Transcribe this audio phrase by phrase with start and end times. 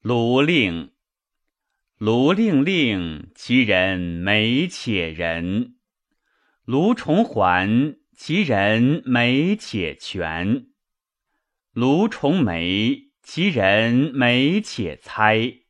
[0.00, 0.92] 卢令，
[1.98, 5.74] 卢令令，其人美且仁。
[6.64, 10.68] 卢重环，其人美且全。
[11.72, 15.62] 卢重眉，其人美且猜。